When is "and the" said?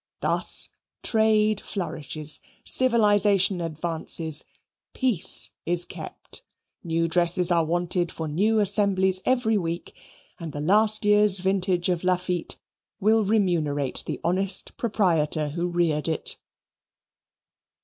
10.39-10.59